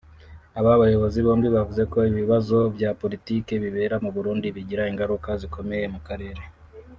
[0.59, 5.99] Aba bayobozi bombi bavuze ko ibibazo bya Politike bibera mu Burundi bigira ingaruka zikomeye mu
[6.07, 6.41] karere